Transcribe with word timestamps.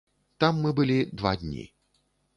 Там 0.43 0.63
мы 0.63 0.71
былі 0.79 0.97
два 1.21 1.37
дні. 1.45 1.67